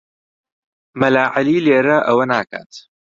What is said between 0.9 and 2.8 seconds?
مەلا عەلی لێرە ئەوە ناکات.